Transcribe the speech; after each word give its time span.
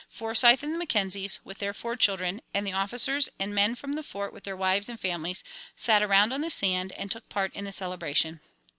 Forsyth 0.09 0.63
and 0.63 0.73
the 0.73 0.79
Mackenzies, 0.79 1.37
with 1.45 1.59
their 1.59 1.75
four 1.75 1.95
children, 1.95 2.41
and 2.55 2.65
the 2.65 2.73
officers 2.73 3.29
and 3.39 3.53
men 3.53 3.75
from 3.75 3.93
the 3.93 4.01
Fort 4.01 4.33
with 4.33 4.45
their 4.45 4.57
wives 4.57 4.89
and 4.89 4.99
families, 4.99 5.43
sat 5.75 6.01
around 6.01 6.31
on 6.33 6.41
the 6.41 6.49
sand 6.49 6.91
and 6.93 7.11
took 7.11 7.29
part 7.29 7.53
in 7.53 7.65
the 7.65 7.71
celebration. 7.71 8.39